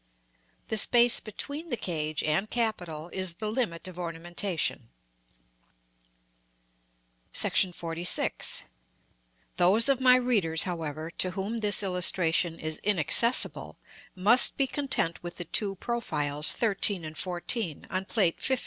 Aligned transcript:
The 0.69 0.77
space 0.77 1.19
between 1.19 1.69
the 1.69 1.77
cage 1.77 2.23
and 2.23 2.49
capital 2.49 3.09
is 3.13 3.35
the 3.35 3.51
limit 3.51 3.87
of 3.87 3.99
ornamentation.§ 3.99 4.89
XLVI. 7.71 8.63
Those 9.57 9.89
of 9.89 10.01
my 10.01 10.15
readers, 10.15 10.63
however, 10.63 11.11
to 11.19 11.29
whom 11.37 11.57
this 11.57 11.83
illustration 11.83 12.57
is 12.57 12.79
inaccessible, 12.79 13.77
must 14.15 14.57
be 14.57 14.65
content 14.65 15.21
with 15.21 15.35
the 15.35 15.45
two 15.45 15.75
profiles, 15.75 16.51
13 16.51 17.05
and 17.05 17.15
14, 17.15 17.85
on 17.91 18.05
Plate 18.05 18.41
XV. 18.41 18.59